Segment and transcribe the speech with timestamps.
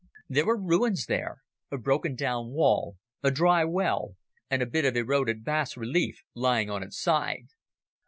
[0.27, 4.15] There were ruins there a broken down wall, a dry well
[4.49, 7.49] and a bit of eroded bas relief lying on its side.